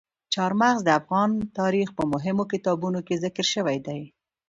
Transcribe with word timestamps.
چار 0.33 0.51
مغز 0.61 0.81
د 0.85 0.89
افغان 0.99 1.31
تاریخ 1.59 1.87
په 1.97 2.03
مهمو 2.13 2.43
کتابونو 2.53 2.99
کې 3.07 3.21
ذکر 3.23 3.45
شوي 3.53 3.77
دي. 3.87 4.01